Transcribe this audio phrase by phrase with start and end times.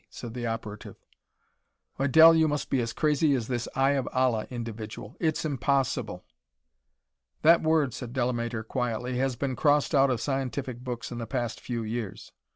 [0.09, 0.95] said the operative.
[1.97, 5.15] "Why, Del, you must be as crazy as this Eye of Allah individual.
[5.19, 6.25] It's impossible."
[7.43, 11.61] "That word," said Delamater, quietly, "has been crossed out of scientific books in the past
[11.61, 12.31] few years."